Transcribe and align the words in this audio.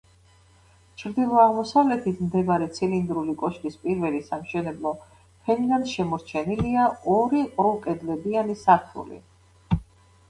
ჩრდილო-აღმოსავლეთით 1.01 2.23
მდებარე 2.29 2.69
ცილინდრული 2.77 3.35
კოშკის 3.43 3.77
პირველი 3.85 4.23
სამშენებლო 4.31 4.95
ფენიდან 5.51 5.87
შემორჩენილია 5.95 6.89
ორი 7.21 7.45
ყრუკედლებიანი 7.61 8.61
სართული. 8.67 9.25